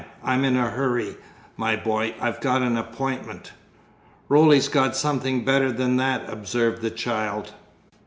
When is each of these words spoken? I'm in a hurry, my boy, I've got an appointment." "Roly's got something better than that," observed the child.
I'm 0.23 0.43
in 0.45 0.57
a 0.57 0.67
hurry, 0.71 1.15
my 1.57 1.75
boy, 1.75 2.15
I've 2.19 2.41
got 2.41 2.63
an 2.63 2.75
appointment." 2.75 3.51
"Roly's 4.29 4.67
got 4.67 4.95
something 4.95 5.45
better 5.45 5.71
than 5.71 5.97
that," 5.97 6.27
observed 6.27 6.81
the 6.81 6.89
child. 6.89 7.53